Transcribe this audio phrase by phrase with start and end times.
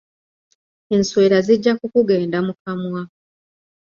[0.95, 3.01] Enswera zijja kukugenda mu kamwa